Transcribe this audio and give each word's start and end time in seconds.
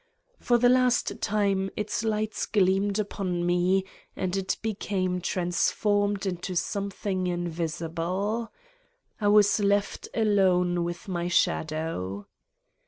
For 0.39 0.57
the 0.57 0.67
last 0.67 1.21
time 1.21 1.69
its 1.77 2.03
lights 2.03 2.47
gleamed 2.47 2.95
npon 2.95 3.43
Me 3.45 3.85
and 4.15 4.35
it 4.35 4.57
became 4.63 5.21
trans 5.21 5.69
formed 5.69 6.25
into 6.25 6.55
something 6.55 7.27
invisible. 7.27 8.51
I 9.19 9.27
was 9.27 9.59
left 9.59 10.07
alone 10.15 10.83
with 10.83 11.07
my 11.07 11.27
shadow. 11.27 12.25